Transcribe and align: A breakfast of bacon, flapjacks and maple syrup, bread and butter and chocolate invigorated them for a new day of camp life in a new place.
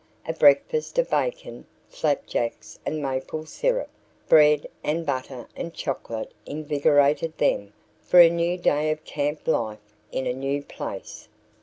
A 0.27 0.33
breakfast 0.33 0.97
of 0.97 1.11
bacon, 1.11 1.67
flapjacks 1.87 2.79
and 2.87 3.03
maple 3.03 3.45
syrup, 3.45 3.89
bread 4.27 4.65
and 4.83 5.05
butter 5.05 5.47
and 5.55 5.75
chocolate 5.75 6.33
invigorated 6.43 7.37
them 7.37 7.71
for 8.01 8.19
a 8.19 8.27
new 8.31 8.57
day 8.57 8.89
of 8.89 9.03
camp 9.03 9.47
life 9.47 9.95
in 10.11 10.25
a 10.25 10.33
new 10.33 10.63
place. 10.63 11.27